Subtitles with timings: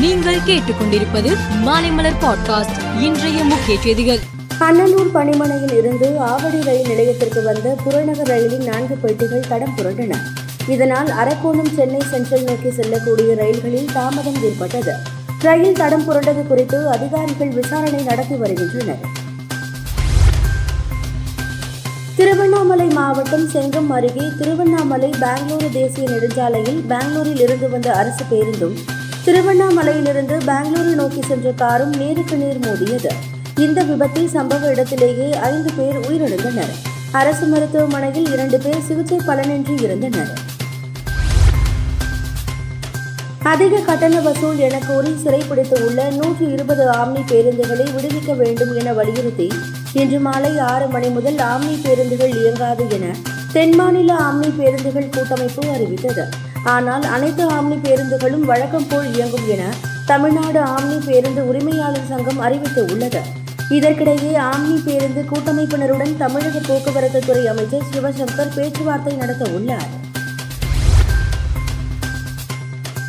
[0.00, 4.18] நீங்கள் கேட்டுக்கொண்டிருப்பது மாலைமலர் பாட்காஸ்ட் இன்றைய முக்கிய செய்திகள்.
[4.60, 10.14] அண்ணனூர் பணிமனையில் இருந்து ஆவடி ரயில் நிலையத்திற்கு வந்த புறநகர் ரயிலின் நான்கு பெட்டிகள் தடம் புரண்டன.
[10.68, 14.94] இதனால் அரக்கோணம் சென்னை சென்ட்ரல் நோக்கி செல்லக்கூடிய ரயில்களில் தாமதம் ஏற்பட்டது.
[15.38, 19.00] ரயில் தடம் புரண்டது குறித்து அதிகாரிகள் விசாரணை நடத்தி வருகின்றனர்.
[22.16, 28.74] திருவண்ணாமலை மாவட்டம் செங்கம் அருகே திருவண்ணாமலை பெங்களூரு தேசிய நெடுஞ்சாலையில் பெங்களூரில் இருந்து வந்த அரசு பேருந்தும்
[29.28, 33.10] திருவண்ணாமலையிலிருந்து பெங்களூரு நோக்கி சென்ற காரும் நேருக்கு நேர் மோதியது.
[33.54, 36.72] இந்த விபத்தில் சம்பவ இடத்திலேயே ஐந்து பேர் உயிரிழந்தனர்.
[37.10, 40.32] அரசு மருத்துவமனையில் இரண்டு பேர் சிகிச்சை பலனின்றி இருந்தனர்
[43.42, 49.52] அதிக கட்டண வசூல் என கோரி சிறைப்பிடித்து உள்ள நூற்றி இருபது ஆம்னி பேருந்துகளை விடுவிக்க வேண்டும் என வலியுறுத்தி
[49.92, 53.14] இன்று மாலை ஆறு மணி முதல் ஆம்னி பேருந்துகள் இயங்காது என
[53.52, 56.46] தென்மாநில ஆம்னி பேருந்துகள் கூட்டமைப்பு அறிவித்தது.
[56.64, 59.62] ஆனால் அனைத்து ஆம்னி பேருந்துகளும் வழக்கம் போல் இயங்கும் என
[60.06, 63.22] தமிழ்நாடு ஆம்னி பேருந்து உரிமையாளர் சங்கம் அறிவித்து உள்ளது.
[63.70, 69.88] இதற்கிடையே ஆம்னி பேருந்து கூட்டமைப்பினருடன் தமிழக போக்குவரத்து துறை அமைச்சர் சிவசங்கர் பேச்சுவார்த்தை நடத்த உள்ளார்.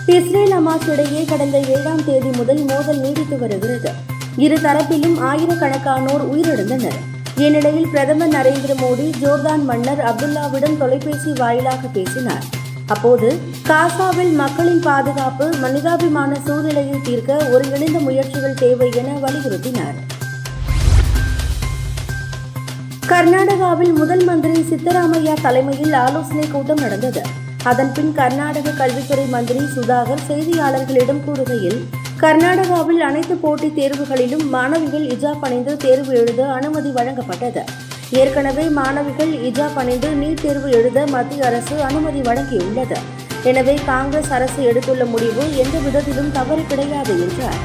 [0.05, 3.91] இஸ்ரேல் அமாஸ் இடையே கடந்த ஏழாம் தேதி முதல் மோதல் நீடித்து வருகிறது.
[4.37, 6.99] இரு தரப்பிலும் ஆயிரக்கணக்கானோர் உயிரிழந்தனர்.
[7.35, 12.58] இந்நிலையில் பிரதமர் நரேந்திர மோடி ஜோர்தான் மன்னர் அப்துல்லாவிடம் தொலைபேசி வாயிலாக பேசினார்.
[12.93, 13.27] அப்போது
[13.67, 19.97] காசாவில் மக்களின் பாதுகாப்பு மனிதாபிமான சூழ்நிலையை தீர்க்க ஒருங்கிணைந்த முயற்சிகள் தேவை என வலியுறுத்தினார்.
[23.07, 27.21] கர்நாடகாவில் முதல் மந்திரி சித்தராமையா தலைமையில் ஆலோசனை கூட்டம் நடந்தது.
[27.63, 31.79] அதன்பின் கர்நாடக கல்வித்துறை மந்திரி சுதாகர் செய்தியாளர்களிடம் கூறுகையில்
[32.19, 37.63] கர்நாடகாவில் அனைத்து போட்டித் தேர்வுகளிலும் மாணவிகள் இஜாப் அணிந்து தேர்வு எழுத அனுமதி வழங்கப்பட்டது.
[38.17, 42.97] ஏற்கனவே மாணவிகள் இஜாப் அணிந்து நீட் தேர்வு எழுத மத்திய அரசு அனுமதி வழங்கியுள்ளது.
[43.49, 47.59] எனவே காங்கிரஸ் அரசு எடுத்துள்ள முடிவு எந்த விதத்திலும் தவறு கிடையாது என்றார்.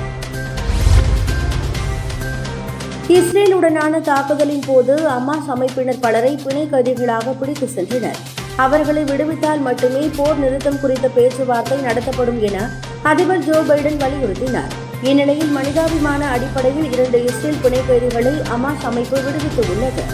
[3.17, 8.21] இஸ்ரேலுடனான தாக்குதலின் போது அமாஸ் அமைப்பினர் பலரை பிணை கைதிகளாக பிடித்து சென்றனர்.
[8.65, 12.69] அவர்களை விடுவித்தால் மட்டுமே போர் நிறுத்தம் குறித்த பேச்சுவார்த்தை நடத்தப்படும் என
[13.13, 14.75] அதிபர் ஜோ பைடன் வலியுறுத்தினார்.
[15.09, 20.05] இந்நிலையில் மனிதாபிமான அடிப்படையில் இரண்டு இஸ்ரேல் பிணை கைதிகளை அமாஸ் அமைப்பு விடுவித்துள்ளது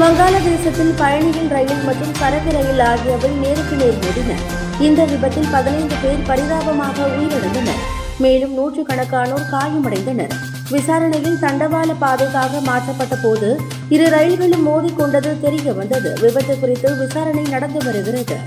[0.00, 4.38] வங்காளதேசத்தில் பயணிகள் ரயில் மற்றும் சரக்கு ரயில் ஆகியவை நேருக்கு நேர் மோதின
[4.86, 7.82] இந்த விபத்தில் பதினைந்து பேர் பரிதாபமாக உயிரிழந்தனர்.
[8.24, 10.32] மேலும் நூற்றுக்கணக்கானோர் காயமடைந்தனர்.
[10.70, 13.50] விசாரணையில் தண்டவாள பாதைக்காக மாற்றப்பட்ட போது
[13.88, 16.12] இரு ரயில்களும் மோதிக்கொண்டது தெரிய வந்தது.
[16.24, 18.38] விபத்து குறித்து விசாரணை நடந்து வருகிறது.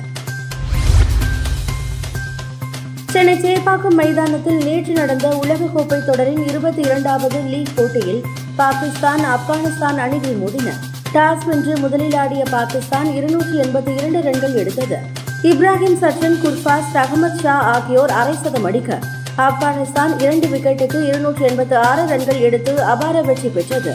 [3.14, 8.22] சென்னை சேப்பாக்கம் மைதானத்தில் நேற்று நடந்த உலகக்கோப்பை தொடரின் இருபத்தி இரண்டாவது லீக் போட்டியில்
[8.62, 10.70] பாகிஸ்தான் ஆப்கானிஸ்தான் அணிகள் மோதின.
[11.14, 14.98] டாஸ் வென்று முதலில் ஆடிய பாகிஸ்தான் இருநூற்றி எண்பத்தி இரண்டு ரன்கள் எடுத்தது.
[15.44, 19.00] இப்ராஹிம் சச்சின் குர்பாஸ் அகமது ஷா ஆகியோர் அரை சதம் அடிக்க.
[19.38, 23.94] ஆப்கானிஸ்தான் இரண்டு விக்கெட்டுக்கு இருநூற்றி எண்பத்தி ஆறு ரன்கள் எடுத்து அபார வெற்றி பெற்றது.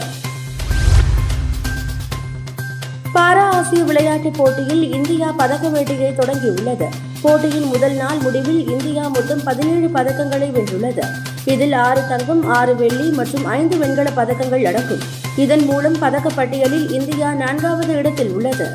[3.13, 6.87] பாரா ஆசிய விளையாட்டுப் போட்டியில் இந்தியா பதக்க வேட்டையை தொடங்கியுள்ளது.
[7.21, 11.05] போட்டியின் முதல் நாள் முடிவில் இந்தியா மொத்தம் பதினேழு பதக்கங்களை வென்றுள்ளது.
[11.45, 15.22] இதில் ஆறு தங்கம் ஆறு வெள்ளி மற்றும் ஐந்து வெண்கல பதக்கங்கள் அடங்கும்.
[15.35, 18.71] இதன் மூலம் பதக்கப்பட்டியலில் இந்தியா நான்காவது இடத்தில் உள்ளது.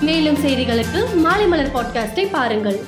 [0.00, 2.80] மேலும் செய்திகளுக்கு மாலை மலர் பாட்காஸ்டை பாருங்கள்.